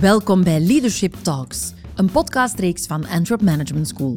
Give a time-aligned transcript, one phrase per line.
[0.00, 4.16] Welkom bij Leadership Talks, een podcastreeks van Antwerp Management School.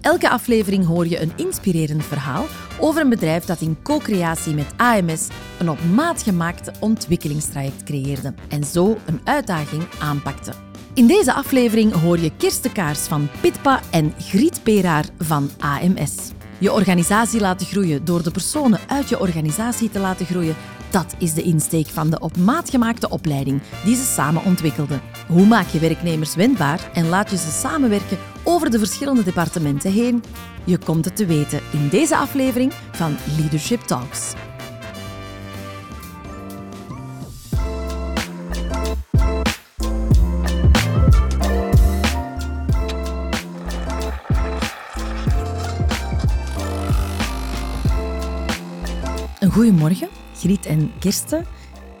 [0.00, 2.44] Elke aflevering hoor je een inspirerend verhaal
[2.80, 8.64] over een bedrijf dat in co-creatie met AMS een op maat gemaakte ontwikkelingstraject creëerde en
[8.64, 10.52] zo een uitdaging aanpakte.
[10.94, 16.14] In deze aflevering hoor je Kirsten Kaars van Pitpa en Griet Peraar van AMS.
[16.58, 20.56] Je organisatie laten groeien door de personen uit je organisatie te laten groeien
[20.96, 25.00] dat is de insteek van de op maat gemaakte opleiding die ze samen ontwikkelden.
[25.28, 30.22] Hoe maak je werknemers wendbaar en laat je ze samenwerken over de verschillende departementen heen?
[30.64, 34.32] Je komt het te weten in deze aflevering van Leadership Talks.
[49.50, 50.25] Goedemorgen.
[50.38, 51.44] Griet en Kirsten.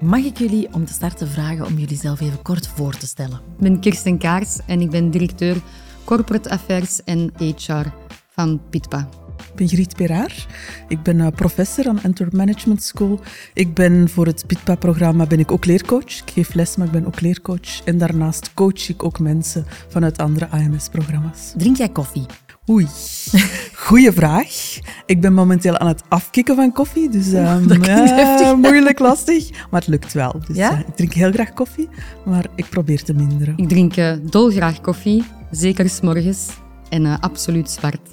[0.00, 3.36] Mag ik jullie om te starten vragen om jullie zelf even kort voor te stellen?
[3.36, 5.56] Ik ben Kirsten Kaars en ik ben directeur
[6.04, 7.86] Corporate Affairs en HR
[8.30, 9.08] van Pitpa.
[9.38, 10.46] Ik ben Griet Peraar.
[10.88, 13.20] Ik ben uh, professor aan Antwerp Management School.
[13.54, 16.20] Ik ben voor het Pitpa-programma ben ik ook leercoach.
[16.20, 17.84] Ik geef les, maar ik ben ook leercoach.
[17.84, 21.52] En daarnaast coach ik ook mensen vanuit andere AMS-programma's.
[21.56, 22.26] Drink jij koffie?
[22.70, 22.86] Oei,
[23.74, 24.78] goeie vraag.
[25.06, 29.50] Ik ben momenteel aan het afkicken van koffie, dus um, dat ja, moeilijk, lastig.
[29.50, 30.40] Maar het lukt wel.
[30.46, 30.72] Dus, ja?
[30.72, 31.88] uh, ik drink heel graag koffie,
[32.24, 33.54] maar ik probeer te minderen.
[33.56, 36.48] Ik drink uh, dolgraag koffie, zeker s'morgens,
[36.88, 38.08] en uh, absoluut zwart.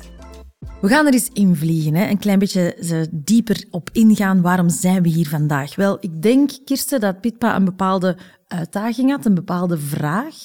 [0.81, 2.09] We gaan er eens in vliegen, hè?
[2.09, 4.41] een klein beetje dieper op ingaan.
[4.41, 5.75] Waarom zijn we hier vandaag?
[5.75, 8.17] Wel, ik denk, Kirsten, dat Pitpa een bepaalde
[8.47, 10.35] uitdaging had, een bepaalde vraag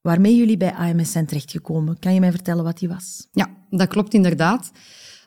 [0.00, 1.98] waarmee jullie bij AMS zijn terechtgekomen.
[1.98, 3.28] Kan je mij vertellen wat die was?
[3.32, 4.70] Ja, dat klopt inderdaad.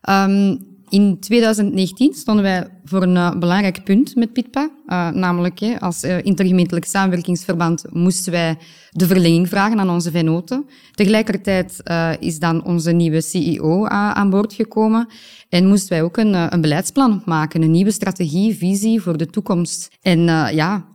[0.09, 4.69] Um, in 2019 stonden wij voor een uh, belangrijk punt met PITPA.
[4.87, 8.57] Uh, namelijk, als uh, intergemeentelijk samenwerkingsverband moesten wij
[8.89, 10.65] de verlenging vragen aan onze venoten.
[10.91, 11.81] Tegelijkertijd
[12.19, 15.07] is dan onze nieuwe CEO aan boord gekomen
[15.49, 19.97] en moesten wij ook een, een beleidsplan maken, een nieuwe strategie, visie voor de toekomst.
[20.01, 20.19] En
[20.53, 20.85] ja,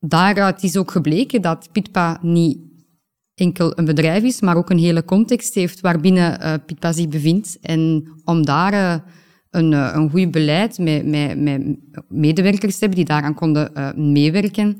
[0.00, 2.58] daaruit is ook gebleken dat PITPA niet
[3.34, 7.58] enkel een bedrijf is, maar ook een hele context heeft waarbinnen uh, Pitpa zich bevindt.
[7.60, 8.94] En om daar uh,
[9.50, 11.62] een, uh, een goed beleid met, met, met
[12.08, 13.70] medewerkers te hebben die daaraan konden
[14.12, 14.76] meewerken,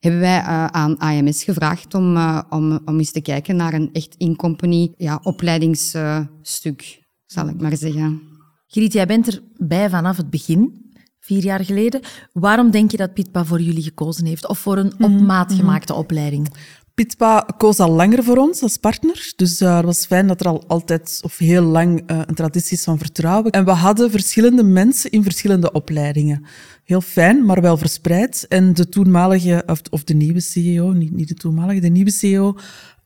[0.00, 0.40] hebben wij
[0.70, 2.16] aan AMS gevraagd om,
[2.50, 8.22] om, om eens te kijken naar een echt in-company ja, opleidingsstuk, zal ik maar zeggen.
[8.66, 10.84] Griet, jij bent erbij vanaf het begin
[11.24, 12.00] vier jaar geleden.
[12.32, 14.48] Waarom denk je dat Pitpa voor jullie gekozen heeft?
[14.48, 15.58] Of voor een op mhm, maat mhm.
[15.58, 16.48] gemaakte opleiding?
[16.94, 19.32] Pitpa koos al langer voor ons als partner.
[19.36, 22.76] Dus uh, het was fijn dat er al altijd of heel lang uh, een traditie
[22.76, 23.50] is van vertrouwen.
[23.50, 26.44] En we hadden verschillende mensen in verschillende opleidingen.
[26.84, 28.46] Heel fijn, maar wel verspreid.
[28.48, 32.56] En de toenmalige, of, of de nieuwe CEO, niet, niet de toenmalige, de nieuwe CEO,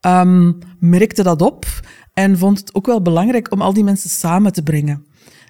[0.01, 1.65] um, merkte dat op
[2.13, 5.05] en vond het ook wel belangrijk om al die mensen samen te brengen.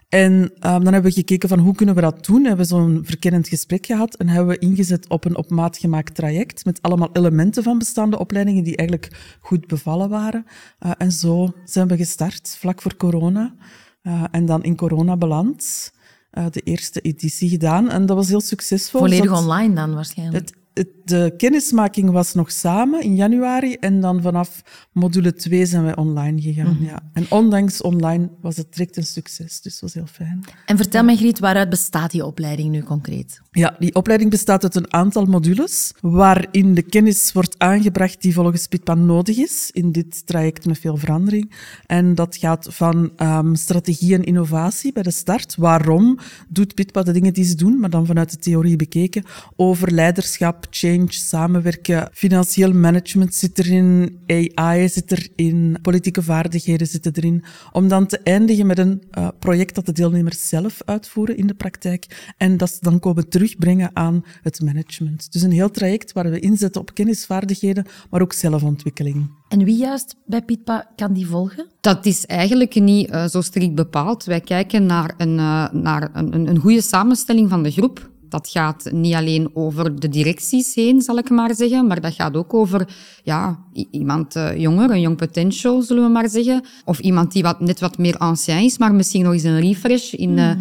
[0.10, 2.46] En um, dan hebben we gekeken van hoe kunnen we dat doen.
[2.46, 6.16] Hebben we zo'n verkennend gesprek gehad en hebben we ingezet op een op maat gemaakt
[6.16, 10.46] traject met allemaal elementen van bestaande opleidingen die eigenlijk goed bevallen waren.
[10.80, 13.56] Uh, en zo zijn we gestart, vlak voor corona.
[14.04, 15.92] Uh, en dan in corona beland.
[16.34, 19.00] Uh, de eerste editie gedaan en dat was heel succesvol.
[19.00, 20.50] Volledig online dan waarschijnlijk?
[20.74, 24.62] Het, de kennismaking was nog samen in januari en dan vanaf
[24.92, 26.76] module 2 zijn we online gegaan.
[26.76, 26.84] Mhm.
[26.84, 27.00] ja.
[27.14, 30.44] En ondanks online was het direct een succes, dus dat was heel fijn.
[30.66, 33.42] En vertel me, Griet, waaruit bestaat die opleiding nu concreet?
[33.52, 38.68] Ja, die opleiding bestaat uit een aantal modules waarin de kennis wordt aangebracht die volgens
[38.68, 41.52] Pitpa nodig is in dit traject met veel verandering.
[41.86, 45.56] En dat gaat van um, strategie en innovatie bij de start.
[45.56, 49.24] Waarom doet Pitpa de dingen die ze doen, maar dan vanuit de theorie bekeken,
[49.56, 52.10] over leiderschap, change, samenwerken.
[52.14, 54.20] Financieel management zit erin,
[54.56, 57.44] AI zit erin, politieke vaardigheden zitten erin.
[57.72, 61.54] Om dan te eindigen met een uh, project dat de deelnemers zelf uitvoeren in de
[61.54, 65.32] praktijk en dat ze dan komen terugbrengen aan het management.
[65.32, 69.30] Dus een heel traject waar we inzetten op kennisvaardigheden, maar ook zelfontwikkeling.
[69.48, 71.68] En wie juist bij Pitpa kan die volgen?
[71.82, 74.24] Dat is eigenlijk niet uh, zo strikt bepaald.
[74.24, 78.10] Wij kijken naar, een, uh, naar een, een goede samenstelling van de groep.
[78.30, 82.36] Dat gaat niet alleen over de directies heen, zal ik maar zeggen, maar dat gaat
[82.36, 82.88] ook over
[83.24, 83.60] ja,
[83.92, 86.64] iemand uh, jonger, een young potential, zullen we maar zeggen.
[86.86, 90.14] Of iemand die wat, net wat meer ancien is, maar misschien nog eens een refresh
[90.14, 90.52] in, uh,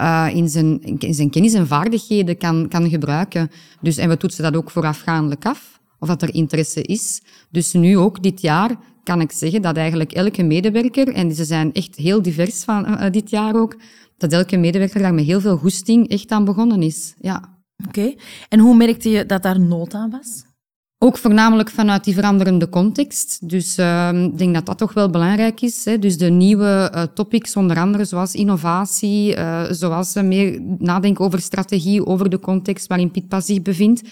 [0.00, 3.50] uh, in, zijn, in zijn kennis en vaardigheden kan, kan gebruiken.
[3.80, 7.22] Dus, en we toetsen dat ook voorafgaandelijk af, of dat er interesse is.
[7.50, 11.72] Dus nu ook dit jaar kan ik zeggen dat eigenlijk elke medewerker, en ze zijn
[11.72, 13.76] echt heel divers van dit jaar ook,
[14.16, 17.14] dat elke medewerker daar met heel veel goesting echt aan begonnen is.
[17.20, 17.58] Ja.
[17.86, 18.14] Oké.
[18.48, 20.44] En hoe merkte je dat daar nood aan was?
[20.98, 23.48] Ook voornamelijk vanuit die veranderende context.
[23.48, 25.84] Dus ehm, ik denk dat dat toch wel belangrijk is.
[25.84, 25.98] Hè.
[25.98, 32.06] Dus de nieuwe uh, topics, onder andere zoals innovatie, uh, zoals meer nadenken over strategie,
[32.06, 34.02] over de context waarin Pitpa zich bevindt.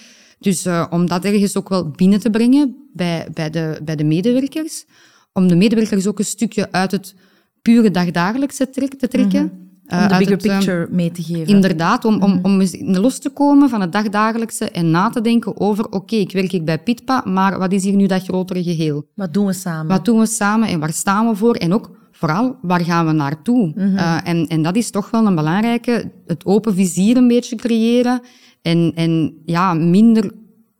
[0.40, 4.04] Dus uh, om dat ergens ook wel binnen te brengen bij, bij, de, bij de
[4.04, 4.84] medewerkers.
[5.32, 7.14] Om de medewerkers ook een stukje uit het
[7.62, 9.42] pure dagdagelijkse te trekken.
[9.42, 11.46] Mm om de bigger picture mee te geven.
[11.46, 15.90] Inderdaad, om, om, om los te komen van het dagdagelijkse en na te denken over,
[15.90, 19.06] oké, ik werk ik bij Pitpa, maar wat is hier nu dat grotere geheel?
[19.14, 19.86] Wat doen we samen?
[19.86, 21.54] Wat doen we samen en waar staan we voor?
[21.54, 23.72] En ook, vooral, waar gaan we naartoe?
[23.74, 28.20] Mm en, en dat is toch wel een belangrijke, het open vizier een beetje creëren
[28.62, 30.32] en, en ja, minder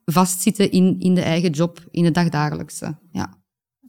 [0.05, 2.99] vastzitten in, in de eigen job, in het dagdagelijkse.
[3.13, 3.39] Ja.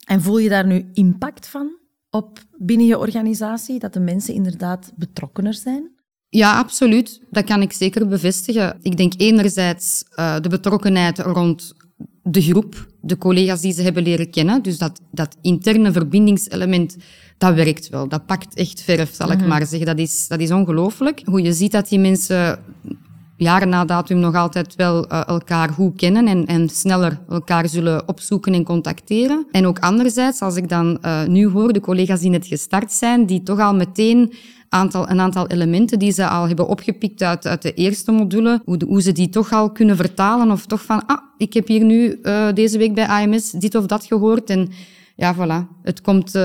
[0.05, 1.79] En voel je daar nu impact van?
[2.11, 5.91] op binnen je organisatie, dat de mensen inderdaad betrokkener zijn?
[6.29, 7.21] Ja, absoluut.
[7.29, 8.77] Dat kan ik zeker bevestigen.
[8.81, 11.73] Ik denk enerzijds uh, de betrokkenheid rond
[12.23, 14.63] de groep, de collega's die ze hebben leren kennen.
[14.63, 16.97] Dus dat, dat interne verbindingselement,
[17.37, 18.07] dat werkt wel.
[18.07, 19.47] Dat pakt echt verf, zal ik mhm.
[19.47, 19.85] maar zeggen.
[19.85, 21.21] Dat is, dat is ongelooflijk.
[21.25, 22.59] Hoe je ziet dat die mensen
[23.41, 28.07] jaren na datum nog altijd wel uh, elkaar goed kennen en, en sneller elkaar zullen
[28.07, 29.45] opzoeken en contacteren.
[29.51, 33.25] En ook anderzijds, als ik dan uh, nu hoor de collega's die net gestart zijn,
[33.25, 34.33] die toch al meteen
[34.69, 38.77] aantal, een aantal elementen die ze al hebben opgepikt uit, uit de eerste module, hoe,
[38.77, 41.83] de, hoe ze die toch al kunnen vertalen of toch van, ah, ik heb hier
[41.83, 44.69] nu uh, deze week bij AMS dit of dat gehoord en
[45.15, 45.81] ja, voilà.
[45.83, 46.39] Het komt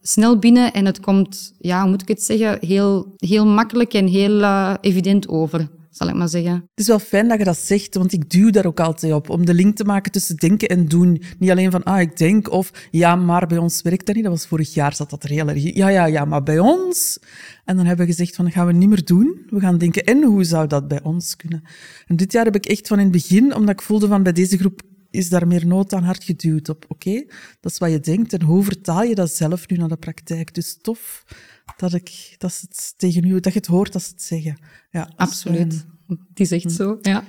[0.00, 4.06] snel binnen en het komt, ja, hoe moet ik het zeggen, heel, heel makkelijk en
[4.06, 4.44] heel
[4.80, 6.52] evident over zal ik maar zeggen.
[6.52, 9.30] Het is wel fijn dat je dat zegt, want ik duw daar ook altijd op.
[9.30, 11.22] Om de link te maken tussen denken en doen.
[11.38, 14.24] Niet alleen van, ah, ik denk, of ja, maar bij ons werkt dat niet.
[14.24, 17.18] Dat was vorig jaar, zat dat er heel erg Ja, ja, ja, maar bij ons...
[17.64, 19.46] En dan hebben we gezegd van, dat gaan we niet meer doen.
[19.46, 21.62] We gaan denken, en hoe zou dat bij ons kunnen?
[22.06, 24.32] En dit jaar heb ik echt van in het begin, omdat ik voelde van, bij
[24.32, 26.84] deze groep is daar meer nood aan hard geduwd op.
[26.88, 27.24] Oké,
[27.60, 28.32] dat is wat je denkt.
[28.32, 30.54] En hoe vertaal je dat zelf nu naar de praktijk?
[30.54, 31.24] Dus tof
[31.76, 34.58] dat, ik, dat ze het tegen u, dat je het hoort als ze het zeggen.
[34.90, 35.86] Ja, Absoluut.
[36.06, 36.70] Het is echt hm.
[36.70, 37.24] zo, ja.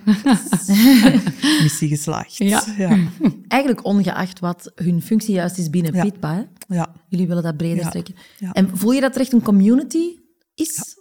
[1.63, 2.37] Missie geslaagd.
[2.37, 2.63] Ja.
[2.77, 3.07] ja.
[3.47, 6.03] Eigenlijk ongeacht wat hun functie juist is binnen ja.
[6.03, 6.47] Pitpa.
[6.67, 6.93] Ja.
[7.07, 8.15] Jullie willen dat breder trekken.
[8.51, 10.19] En voel je dat er echt een community
[10.55, 10.99] is?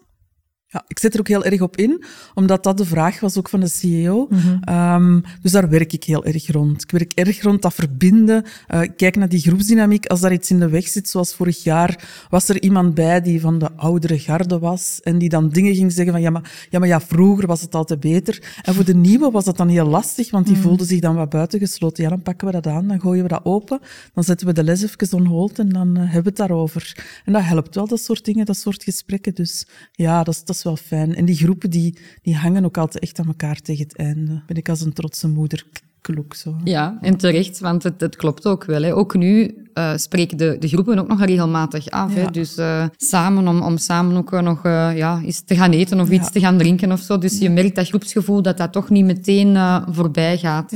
[0.73, 3.49] Ja, ik zet er ook heel erg op in, omdat dat de vraag was ook
[3.49, 4.27] van de CEO.
[4.31, 6.83] Mm um, dus daar werk ik heel erg rond.
[6.83, 8.45] Ik werk erg rond dat verbinden.
[8.69, 10.07] Uh, kijk naar die groepsdynamiek.
[10.07, 13.41] Als daar iets in de weg zit, zoals vorig jaar, was er iemand bij die
[13.41, 16.79] van de oudere garde was en die dan dingen ging zeggen van ja, maar ja,
[16.79, 18.43] maar ja vroeger was het altijd beter.
[18.63, 21.15] En voor de nieuwe was dat dan heel lastig, want die mm voelden zich dan
[21.15, 22.05] wat buitengesloten.
[22.05, 23.81] Ja, dan pakken we dat aan, dan gooien we dat open,
[24.15, 27.05] dan zetten we de les even on hold en dan uh, hebben we het daarover.
[27.25, 29.35] En dat helpt wel, dat soort dingen, dat soort gesprekken.
[29.35, 31.15] Dus ja, dat, dat is wel fijn.
[31.15, 34.43] En die groepen die, die hangen ook altijd echt aan elkaar tegen het einde.
[34.47, 35.65] Ben ik als een trotse moeder
[36.01, 36.57] kloek zo.
[36.65, 38.83] Ja, en terecht, want het, het klopt ook wel.
[38.83, 38.95] Hè.
[38.95, 42.15] Ook nu uh, spreken de, de groepen ook nog regelmatig af.
[42.15, 42.31] Hè.
[42.31, 46.11] Dus uh, samen, om, om samen ook nog uh, ja, iets te gaan eten of
[46.11, 47.19] iets te gaan drinken of zo.
[47.19, 50.73] Dus je merkt dat groepsgevoel, dat dat toch niet meteen voorbij gaat.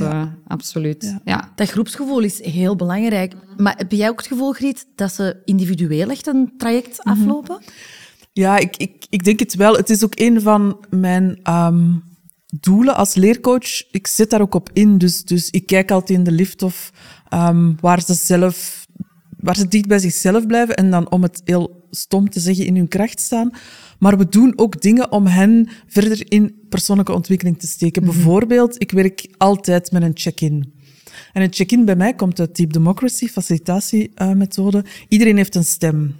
[0.47, 1.17] absoluut.
[1.23, 1.51] Ja.
[1.55, 3.33] Dat groepsgevoel is heel belangrijk.
[3.57, 7.09] Maar heb jij ook het gevoel, Griet, dat ze individueel echt een traject mhm.
[7.09, 7.57] aflopen?
[8.37, 9.75] Ja, ik, ik, ik denk het wel.
[9.75, 12.03] Het is ook een van mijn um,
[12.59, 13.91] doelen als leercoach.
[13.91, 14.97] Ik zit daar ook op in.
[14.97, 16.91] Dus, dus ik kijk altijd in de lift of
[17.33, 18.85] um, waar ze zelf,
[19.39, 22.75] waar ze dicht bij zichzelf blijven en dan om het heel stom te zeggen in
[22.75, 23.49] hun kracht staan.
[23.99, 28.03] Maar we doen ook dingen om hen verder in persoonlijke ontwikkeling te steken.
[28.03, 28.11] Mhm.
[28.11, 30.73] Bijvoorbeeld, ik werk altijd met een check-in.
[31.33, 34.85] En een check-in bij mij komt uit Deep Democracy, facilitatiemethode.
[35.07, 36.15] Iedereen heeft een stem.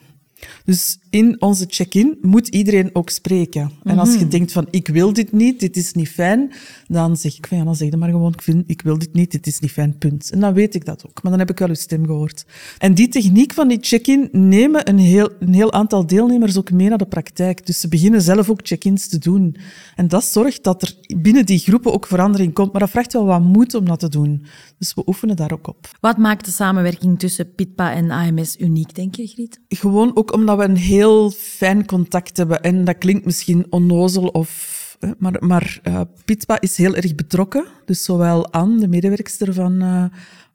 [0.66, 3.72] Dus in onze check-in moet iedereen ook spreken.
[3.84, 4.30] En als je mhm.
[4.30, 6.52] denkt van, ik wil dit niet, dit is niet fijn,
[6.88, 9.14] dan zeg ik van, ja, dan zeg je maar gewoon, ik, vind, ik wil dit
[9.14, 10.32] niet, dit is niet fijn, punt.
[10.32, 11.24] En dan weet ik dat ook.
[11.24, 12.46] Maar dan heb ik wel uw stem gehoord.
[12.78, 16.90] En die techniek van die check-in nemen een heel, een heel aantal deelnemers ook mee
[16.90, 17.66] naar de praktijk.
[17.66, 19.56] Dus ze beginnen zelf ook check-ins te doen.
[19.96, 22.72] En dat zorgt dat er binnen die groepen ook verandering komt.
[22.72, 24.46] Maar dat vraagt wel wat moed om dat te doen.
[24.78, 25.90] Dus we oefenen daar ook op.
[26.00, 29.60] Wat maakt de samenwerking tussen PITPA en AMS uniek, denk je, Griet?
[29.68, 32.62] Gewoon ook omdat we een heel fijn contact hebben.
[32.62, 34.74] En dat klinkt misschien onnozel of...
[35.18, 37.66] Maar, maar uh, Pitpa is heel erg betrokken.
[37.86, 40.06] Dus zowel Anne, de medewerkster van, uh,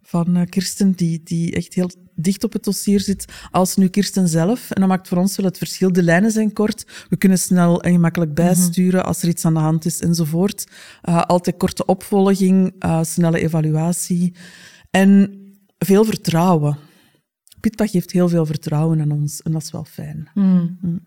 [0.03, 4.29] van uh, Kirsten, die, die echt heel dicht op het dossier zit, als nu Kirsten
[4.29, 4.71] zelf.
[4.71, 5.93] En dat maakt voor ons wel het verschil.
[5.93, 7.07] De lijnen zijn kort.
[7.09, 8.43] We kunnen snel en gemakkelijk mhm.
[8.43, 10.67] bijsturen als er iets aan de hand is enzovoort.
[11.03, 14.35] altijd korte opvolging, snelle evaluatie.
[14.91, 15.41] En
[15.79, 16.79] veel vertrouwen.
[17.61, 20.31] Pitpa geeft heel veel vertrouwen aan ons en dat is wel fijn.
[20.35, 20.79] Mm.
[20.81, 21.01] Mm.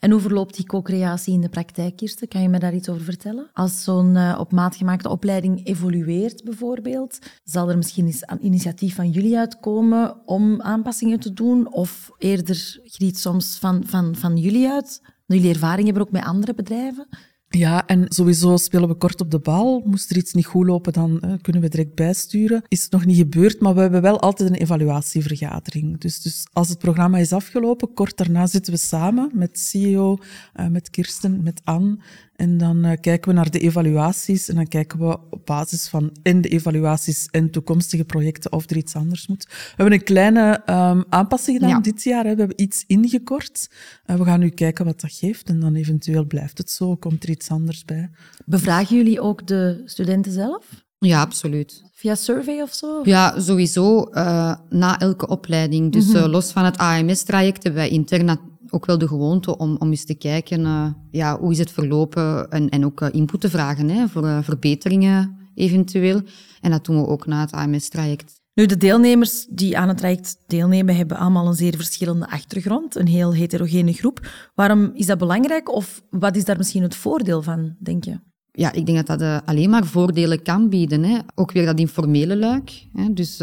[0.00, 2.28] En hoe verloopt die co-creatie in de praktijk, Kirsten?
[2.28, 3.50] Kan je me daar iets over vertellen?
[3.52, 8.94] Als zo'n uh, op maat gemaakte opleiding evolueert, bijvoorbeeld, zal er misschien eens een initiatief
[8.94, 11.72] van jullie uitkomen om aanpassingen te doen?
[11.72, 15.02] Of eerder griet soms van, van, van jullie uit?
[15.26, 17.08] Jullie ervaring hebben ook met andere bedrijven?
[17.50, 19.82] Ja, en sowieso spelen we kort op de bal.
[19.84, 22.62] Moest er iets niet goed lopen, dan uh, kunnen we direct bijsturen.
[22.68, 26.00] Is het nog niet gebeurd, maar we hebben wel altijd een evaluatievergadering.
[26.00, 30.18] Dus, dus als het programma is afgelopen, kort daarna zitten we samen met CEO,
[30.56, 31.98] uh, met Kirsten, met Anne.
[32.38, 36.10] En dan uh, kijken we naar de evaluaties en dan kijken we op basis van
[36.22, 39.44] in de evaluaties en toekomstige projecten of er iets anders moet.
[39.48, 41.80] We hebben een kleine um, aanpassing gedaan ja.
[41.80, 42.24] dit jaar.
[42.24, 42.32] Hè.
[42.32, 43.70] We hebben iets ingekort.
[44.06, 47.22] Uh, we gaan nu kijken wat dat geeft en dan eventueel blijft het zo, komt
[47.22, 48.10] er iets anders bij.
[48.46, 50.86] Bevragen jullie ook de studenten zelf?
[50.98, 51.84] Ja, absoluut.
[51.92, 53.00] Via survey of zo?
[53.04, 55.92] Ja, sowieso uh, na elke opleiding.
[55.92, 56.30] Dus mm -hmm.
[56.30, 60.14] los van het AMS-traject hebben wij intern ook wel de gewoonte om, om eens te
[60.14, 64.08] kijken, uh, ja, hoe is het verlopen en, en ook uh, input te vragen hè,
[64.08, 66.20] voor uh, verbeteringen eventueel.
[66.60, 68.40] En dat doen we ook na het AMS-traject.
[68.54, 73.06] Nu, de deelnemers die aan het traject deelnemen, hebben allemaal een zeer verschillende achtergrond, een
[73.06, 74.50] heel heterogene groep.
[74.54, 78.20] Waarom is dat belangrijk of wat is daar misschien het voordeel van, denk je?
[78.58, 81.04] Ja, ik denk dat dat alleen maar voordelen kan bieden.
[81.04, 81.18] Hè.
[81.34, 82.70] Ook weer dat informele luik.
[82.94, 83.12] Hè.
[83.12, 83.36] Dus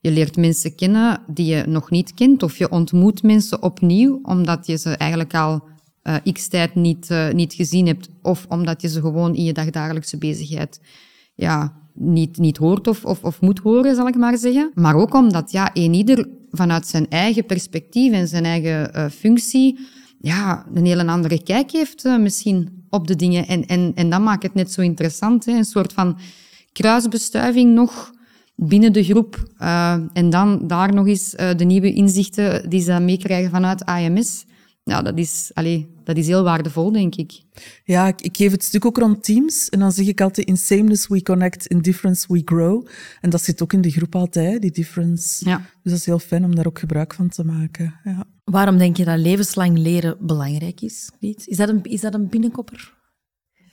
[0.00, 4.66] je leert mensen kennen die je nog niet kent, of je ontmoet mensen opnieuw, omdat
[4.66, 5.64] je ze eigenlijk al
[6.02, 10.18] uh, x tijd niet, niet gezien hebt, of omdat je ze gewoon in je dagdagelijkse
[10.18, 10.80] bezigheid
[11.34, 14.70] ja, niet, niet hoort of, of, of moet horen, zal ik maar zeggen.
[14.74, 19.78] Maar ook omdat ja, een ieder vanuit zijn eigen perspectief en zijn eigen functie
[20.24, 23.46] ja, een hele andere kijk heeft misschien op de dingen.
[23.46, 25.44] En, en, en dat maakt het net zo interessant.
[25.44, 25.52] Hè?
[25.52, 26.18] Een soort van
[26.72, 28.12] kruisbestuiving nog
[28.54, 29.48] binnen de groep.
[29.60, 34.44] Uh, en dan daar nog eens uh, de nieuwe inzichten die ze meekrijgen vanuit AMS.
[34.84, 37.42] Ja, dat is, allee, dat is heel waardevol, denk ik.
[37.84, 39.68] Ja, ik, ik geef het stuk ook rond teams.
[39.68, 42.86] En dan zeg ik altijd, in sameness we connect, in difference we grow.
[43.20, 45.48] En dat zit ook in de groep altijd, die difference.
[45.48, 45.56] Ja.
[45.56, 47.94] Dus dat is heel fijn om daar ook gebruik van te maken.
[48.04, 48.24] Ja.
[48.44, 51.46] Waarom denk je dat levenslang leren belangrijk is, Piet?
[51.46, 52.94] Is dat een, is dat een binnenkopper?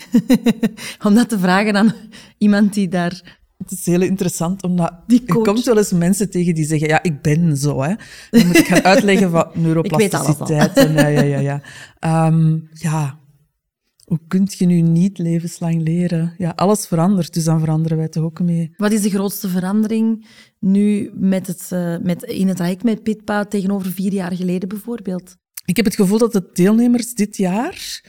[1.06, 1.94] om dat te vragen aan
[2.38, 6.66] iemand die daar het is heel interessant, omdat er komt wel eens mensen tegen die
[6.66, 7.82] zeggen, ja, ik ben zo.
[7.82, 7.94] Hè.
[8.30, 11.62] Dan moet ik gaan uitleggen wat neuroplasticiteit en ja, ja, ja.
[12.00, 12.28] Ja.
[12.28, 13.20] Um, ja,
[14.12, 16.34] hoe kun je nu niet levenslang leren?
[16.38, 18.74] Ja, alles verandert, dus dan veranderen wij toch ook mee.
[18.78, 20.28] Wat is de grootste verandering
[20.60, 25.36] nu met het, uh, met, in het traject met Pitpa tegenover vier jaar geleden bijvoorbeeld?
[25.66, 28.02] Ik heb het gevoel dat de deelnemers dit jaar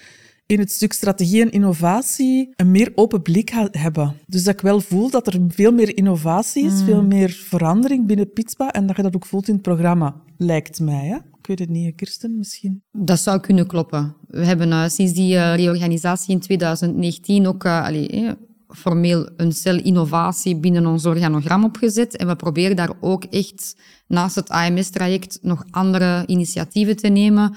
[0.47, 4.17] in het stuk strategie en innovatie een meer open blik hebben.
[4.27, 6.85] Dus dat ik wel voel dat er veel meer innovatie is, mm.
[6.85, 10.81] veel meer verandering binnen Pitspa en dat je dat ook voelt in het programma, lijkt
[10.81, 11.07] mij.
[11.07, 11.17] Hè?
[11.17, 12.83] Ik weet het niet, Kirsten, misschien?
[12.93, 14.17] Dat zou kunnen kloppen.
[14.29, 18.31] We hebben uh, sinds die uh, reorganisatie in 2019 ook uh, allee, eh,
[18.69, 22.17] formeel een cel innovatie binnen ons organogram opgezet.
[22.17, 27.55] En we proberen daar ook echt naast het AMS-traject nog andere initiatieven te nemen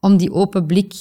[0.00, 0.94] om die open blik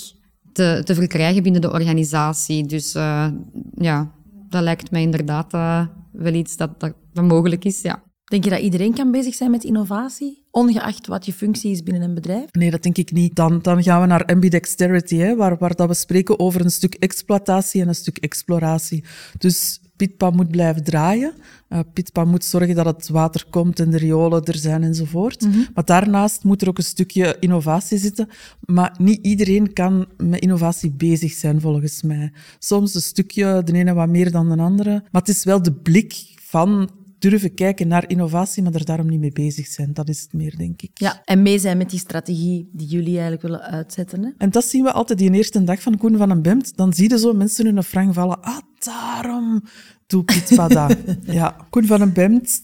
[0.55, 2.65] te, te verkrijgen binnen de organisatie.
[2.65, 3.27] Dus uh,
[3.75, 4.11] ja,
[4.49, 8.03] dat lijkt mij inderdaad uh, wel iets dat, dat, dat, mogelijk is, ja.
[8.25, 12.03] Denk je dat iedereen kan bezig zijn met innovatie, ongeacht wat je functie is binnen
[12.03, 12.51] een bedrijf?
[12.51, 13.35] Nee, dat denk ik niet.
[13.35, 16.93] Dan, dan gaan we naar ambidexterity, hè, waar, waar dat we spreken over een stuk
[16.93, 19.03] exploitatie en een stuk exploratie.
[19.37, 21.33] Dus Pitpa moet blijven draaien.
[21.69, 25.41] Uh, Pitpa moet zorgen dat het water komt en de riolen er zijn enzovoort.
[25.41, 25.67] Mm -hmm.
[25.73, 28.29] Maar daarnaast moet er ook een stukje innovatie zitten.
[28.59, 32.31] Maar niet iedereen kan met innovatie bezig zijn, volgens mij.
[32.59, 34.91] Soms een stukje, de ene wat meer dan de andere.
[35.11, 36.89] Maar het is wel de blik van
[37.29, 39.93] durven kijken naar innovatie, maar er daarom niet mee bezig zijn.
[39.93, 40.91] Dat is het meer, denk ik.
[40.93, 44.23] Ja, en mee zijn met die strategie die jullie eigenlijk willen uitzetten.
[44.23, 44.29] Hè?
[44.37, 46.77] En dat zien we altijd die eerste dag van Koen van den Bemt.
[46.77, 48.41] Dan zie je zo mensen hun frank vallen.
[48.41, 49.63] Ah, daarom
[50.07, 50.23] doe
[50.67, 50.97] dat.
[51.39, 52.61] ja, Koen van den Bemt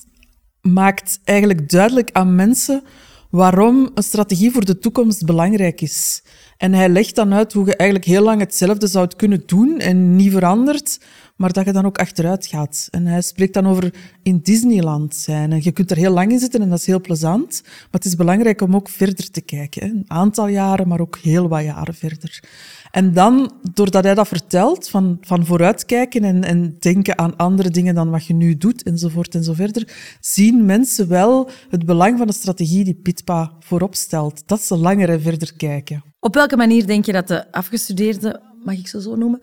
[0.62, 2.84] maakt eigenlijk duidelijk aan mensen
[3.32, 6.24] waarom een strategie voor de toekomst belangrijk is.
[6.58, 10.16] En hij legt dan uit hoe je eigenlijk heel lang hetzelfde zou kunnen doen en
[10.16, 11.00] niet verandert,
[11.36, 12.88] maar dat je dan ook achteruit gaat.
[12.90, 15.52] En hij spreekt dan over in Disneyland zijn.
[15.52, 18.06] En je kunt er heel lang in zitten en dat is heel plezant, maar het
[18.06, 19.84] is belangrijk om ook verder te kijken.
[19.84, 22.44] Een aantal jaren, maar ook heel wat jaren verder.
[22.92, 27.96] En dan, doordat hij dat vertelt, van, van vooruitkijken en, en denken aan andere dingen
[27.96, 32.28] dan wat je nu doet, enzovoort en zo verder, zien mensen wel het belang van
[32.28, 34.44] de strategie die Pitpa voorop stelt.
[34.46, 36.04] Dat ze langer en verder kijken.
[36.20, 39.40] Op welke manier denk je dat de afgestudeerden, mag ik ze zo noemen,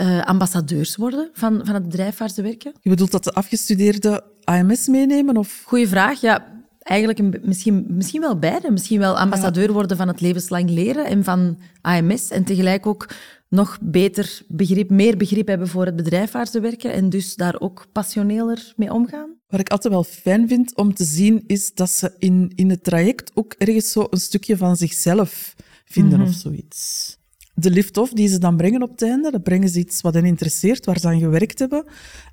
[0.00, 2.72] uh, ambassadeurs worden van, van het bedrijf waar ze werken?
[2.80, 5.36] Je bedoelt dat de afgestudeerden AMS meenemen?
[5.36, 5.62] Of?
[5.66, 8.70] Goeie vraag, ja eigenlijk een, misschien, misschien wel beide.
[8.70, 12.30] Misschien wel ambassadeur worden van het levenslang leren en van AMS.
[12.30, 13.08] En tegelijk ook
[13.48, 16.92] nog beter begrip, meer begrip hebben voor het bedrijf waar ze werken.
[16.92, 19.38] En dus daar ook passioneler mee omgaan.
[19.48, 22.84] Wat ik altijd wel fijn vind om te zien, is dat ze in, in het
[22.84, 27.18] traject ook ergens zo een stukje van zichzelf vinden of zoiets.
[27.54, 30.24] De lift-off die ze dan brengen op het einde, dat brengen ze iets wat hen
[30.24, 31.84] interesseert, waar ze aan gewerkt hebben.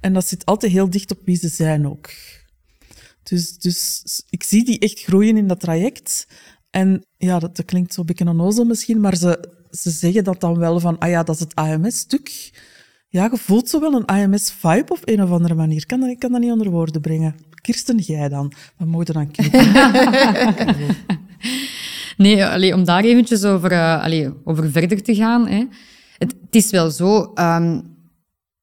[0.02, 2.10] En dat zit altijd heel dicht op wie ze zijn ook.
[3.30, 6.28] Dus, dus ik zie die echt groeien in dat traject.
[6.70, 10.40] En ja, dat, dat klinkt zo een beetje onnozel misschien, maar ze, ze zeggen dat
[10.40, 12.52] dan wel van, ah ja, dat is het AMS-stuk.
[13.10, 15.78] Ja, je voelt zo wel een AMS-vibe op een of andere manier.
[15.78, 17.36] Ik kan ik kan dat niet onder woorden brengen.
[17.62, 18.52] Kirsten, jij dan?
[18.78, 19.66] Moet je dan knippen?
[22.18, 25.48] Nee, allee, om daar eventjes over, uh, over verder te gaan.
[25.48, 25.66] Hè.
[26.18, 27.96] Het, is wel zo, um,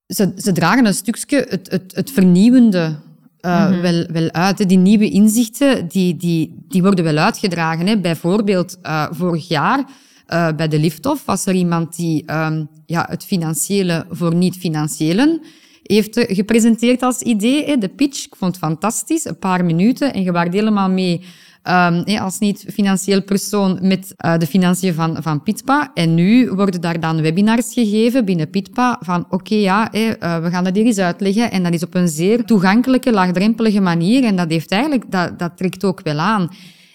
[0.07, 2.99] ze, ze dragen een stukje het, het, het vernieuwende
[3.45, 4.69] uh, wel, wel uit.
[4.69, 7.87] Die nieuwe inzichten die, die, die worden wel uitgedragen.
[7.87, 7.99] Hè.
[7.99, 9.85] Bijvoorbeeld uh, vorig jaar
[10.57, 15.41] bij de liftoff was er iemand die um, ja, het financiële voor niet-financiëlen
[15.83, 17.65] heeft gepresenteerd als idee.
[17.65, 17.77] Hè.
[17.77, 20.13] De pitch, ik vond het fantastisch, een paar minuten.
[20.15, 21.21] En je waart helemaal mee
[21.69, 25.91] um, als niet-financieel persoon met uh, de financiën van, van Pitpa.
[25.95, 30.65] En nu worden daar dan webinars gegeven binnen Pitpa van oké, ja, uh, we gaan
[30.65, 31.51] dat hier eens uitleggen.
[31.51, 34.25] En dat is op een zeer toegankelijke, laagdrempelige manier.
[34.25, 36.49] En dat, heeft eigenlijk, dat, dat trekt ook wel aan.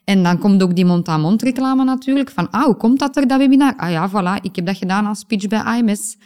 [0.03, 2.29] En dan komt ook die mond-aan-mond reclame natuurlijk.
[2.29, 3.73] Van, ah, hoe komt dat er, dat webinar?
[3.77, 6.17] Ah ja, voilà, ik heb dat gedaan als pitch bij AMS.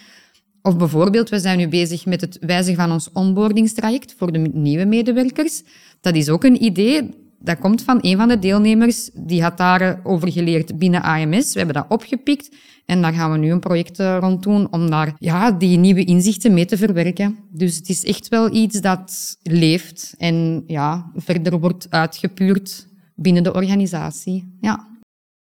[0.62, 4.85] Of bijvoorbeeld, we zijn nu bezig met het wijzigen van ons onboardingstraject voor de nieuwe
[4.85, 5.63] medewerkers.
[6.01, 7.09] Dat is ook een idee
[7.43, 11.53] dat komt van een van de deelnemers, die had daarover geleerd binnen AMS.
[11.53, 12.50] We hebben dat opgepikt
[12.85, 16.03] en daar gaan we nu een project eh, rond doen om daar ja, die nieuwe
[16.03, 17.38] inzichten mee te verwerken.
[17.50, 23.53] Dus het is echt wel iets dat leeft en ja, verder wordt uitgepuurd binnen de
[23.53, 24.57] organisatie.
[24.62, 24.88] Ja.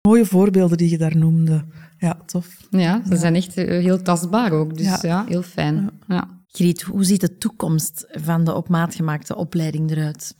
[0.08, 1.64] Mooie voorbeelden die je daar noemde.
[1.98, 2.56] Ja, tof.
[2.70, 4.76] Ja, ze zijn echt eh, heel tastbaar ook.
[4.76, 5.90] Dus ja, heel fijn.
[6.08, 6.28] Ja.
[6.46, 10.34] Griet, hoe ziet de toekomst van de op maat gemaakte opleiding eruit?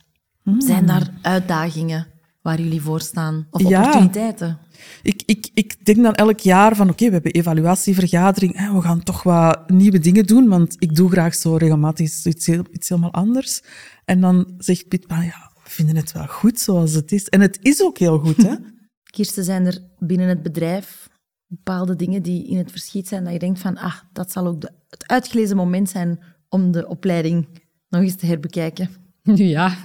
[0.57, 2.07] Zijn daar uitdagingen
[2.41, 3.47] waar jullie voor staan?
[3.51, 4.57] Of opportuniteiten?
[5.01, 9.03] Ik, ik, ik denk dan elk jaar van oké, we hebben evaluatievergadering, hè, we gaan
[9.03, 13.61] toch wat nieuwe dingen doen, want ik doe graag zo regelmatig iets, iets helemaal anders.
[14.05, 17.29] En dan zegt Piet, ja, we vinden het wel goed zoals het is.
[17.29, 18.55] En het is ook heel goed, hè?
[19.15, 21.09] Kirsten, zijn er binnen het bedrijf
[21.47, 24.61] bepaalde dingen die in het verschiet zijn, dat je denkt van, ah, dat zal ook
[24.61, 27.47] de, het uitgelezen moment zijn om de opleiding
[27.89, 28.89] nog eens te herbekijken?
[29.23, 29.77] Nu ja.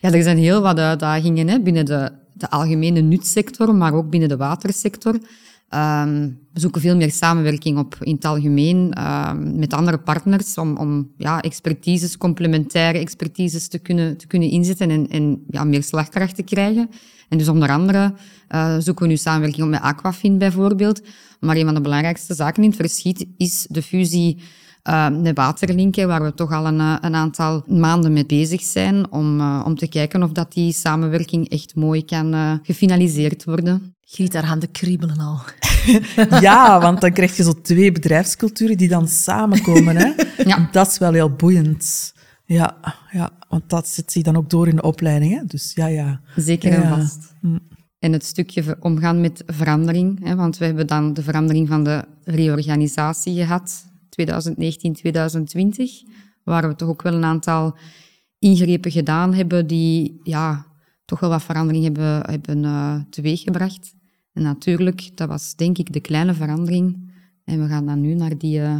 [0.00, 4.28] Ja, er zijn heel wat uitdagingen hè, binnen de, de algemene nutsector, maar ook binnen
[4.28, 5.14] de watersector.
[5.74, 10.76] Um, we zoeken veel meer samenwerking op in het algemeen um, met andere partners om,
[10.76, 16.34] om ja, expertises, complementaire expertises te kunnen, te kunnen inzetten en, en ja, meer slagkracht
[16.34, 16.90] te krijgen.
[17.28, 18.14] En dus onder andere
[18.54, 21.00] uh, zoeken we nu samenwerking op met Aquafin bijvoorbeeld.
[21.40, 24.38] Maar een van de belangrijkste zaken in het verschiet is de fusie
[24.88, 29.12] uh, de waterlinken, waar we toch al een, eh, een, aantal maanden mee bezig zijn
[29.12, 33.94] om, uh, om te kijken of dat die samenwerking echt mooi kan uh, gefinaliseerd worden.
[34.00, 35.40] Griet, daar handen kriebelen al.
[36.40, 39.96] ja, want dan krijg je zo twee bedrijfsculturen die dan samenkomen.
[39.96, 40.12] Hè?
[40.50, 40.68] ja.
[40.72, 42.14] Dat is wel heel boeiend.
[42.44, 42.76] Ja,
[43.10, 45.38] ja, want dat zit zich dan ook door in de opleiding.
[45.38, 45.44] Hè?
[45.46, 46.20] Dus ja, ja.
[46.36, 47.34] Zeker en vast.
[47.40, 47.60] Mm.
[47.98, 52.04] En het stukje omgaan met verandering, hè, want we hebben dan de verandering van de
[52.24, 56.02] reorganisatie gehad 2019, 2020,
[56.44, 57.76] waar we toch ook wel een aantal
[58.38, 60.66] ingrepen gedaan hebben die ja,
[61.04, 63.94] toch wel wat verandering hebben, hebben uh, teweeggebracht.
[64.32, 67.12] En natuurlijk, dat was denk ik de kleine verandering.
[67.44, 68.76] En we gaan dan nu naar die uh,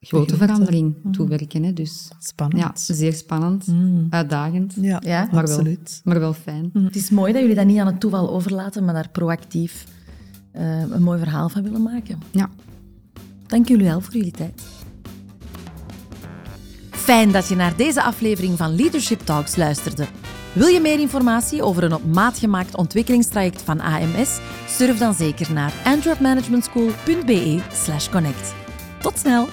[0.00, 1.62] grote verandering toewerken.
[1.62, 1.72] Hè.
[1.72, 2.62] Dus, spannend.
[2.62, 4.06] Ja, zeer spannend, mm.
[4.10, 4.74] uitdagend.
[4.80, 6.00] Ja, ja maar absoluut.
[6.04, 6.70] Wel, maar wel fijn.
[6.72, 6.84] Mm.
[6.84, 9.86] Het is mooi dat jullie dat niet aan het toeval overlaten, maar daar proactief
[10.56, 12.18] uh, een mooi verhaal van willen maken.
[12.30, 12.50] Ja.
[13.48, 14.62] Dank jullie wel voor jullie tijd.
[16.90, 20.06] Fijn dat je naar deze aflevering van Leadership Talks luisterde.
[20.52, 24.38] Wil je meer informatie over een op maat gemaakt ontwikkelingstraject van AMS?
[24.66, 28.54] Surf dan zeker naar antwerpmanagementschool.be/connect.
[29.00, 29.48] Tot snel!